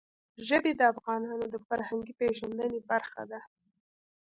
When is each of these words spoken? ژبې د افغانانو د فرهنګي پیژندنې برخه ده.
ژبې 0.47 0.71
د 0.75 0.81
افغانانو 0.93 1.45
د 1.53 1.55
فرهنګي 1.67 2.13
پیژندنې 2.19 2.79
برخه 2.91 3.21
ده. 3.31 3.39